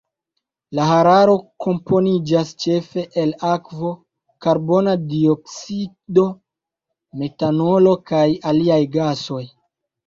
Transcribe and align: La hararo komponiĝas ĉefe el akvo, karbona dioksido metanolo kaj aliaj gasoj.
La 0.77 0.85
hararo 0.91 1.35
komponiĝas 1.65 2.55
ĉefe 2.63 3.03
el 3.25 3.35
akvo, 3.51 3.93
karbona 4.47 4.97
dioksido 5.13 6.27
metanolo 7.23 7.97
kaj 8.13 8.27
aliaj 8.55 8.83
gasoj. 9.01 9.47